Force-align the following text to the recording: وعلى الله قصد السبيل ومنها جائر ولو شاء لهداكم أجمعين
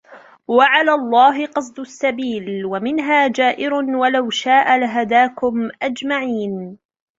وعلى 0.47 0.91
الله 0.93 1.45
قصد 1.45 1.79
السبيل 1.79 2.65
ومنها 2.65 3.27
جائر 3.27 3.73
ولو 3.73 4.29
شاء 4.29 4.77
لهداكم 4.79 5.69
أجمعين 5.81 6.77